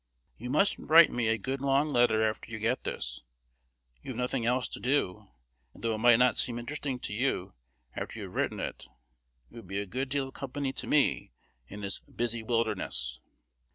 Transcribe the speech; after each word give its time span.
You 0.35 0.49
must 0.49 0.79
write 0.79 1.11
me 1.11 1.27
a 1.27 1.37
good 1.37 1.61
long 1.61 1.89
letter 1.89 2.27
after 2.27 2.49
you 2.49 2.57
get 2.57 2.85
this. 2.85 3.21
You 4.01 4.09
have 4.13 4.17
nothing 4.17 4.47
else 4.47 4.67
to 4.69 4.79
do; 4.79 5.27
and, 5.75 5.83
though 5.83 5.93
it 5.93 5.99
might 5.99 6.17
not 6.17 6.37
seem 6.37 6.57
interesting 6.57 6.97
to 7.01 7.13
you 7.13 7.53
after 7.95 8.17
you 8.17 8.25
have 8.25 8.33
written 8.33 8.59
it, 8.59 8.87
it 9.51 9.55
would 9.55 9.67
be 9.67 9.77
a 9.77 9.85
good 9.85 10.09
deal 10.09 10.29
of 10.29 10.33
company 10.33 10.73
to 10.73 10.87
me 10.87 11.33
in 11.67 11.81
this 11.81 11.99
"busy 11.99 12.41
wilderness." 12.41 13.19